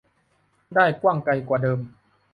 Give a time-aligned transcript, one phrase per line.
[0.75, 1.79] ได้กว้างไกลกว่าเดิม